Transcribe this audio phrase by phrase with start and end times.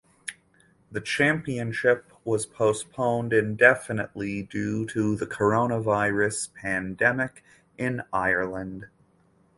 [0.91, 7.43] The championship was postponed indefinitely due to the coronavirus pandemic
[7.77, 8.87] in Ireland.